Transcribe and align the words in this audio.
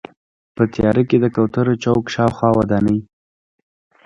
په 0.55 0.63
تیاره 0.73 1.03
کې 1.09 1.17
د 1.21 1.25
کوترو 1.35 1.73
چوک 1.83 2.05
شاوخوا 2.15 2.49
ودانۍ. 2.57 2.99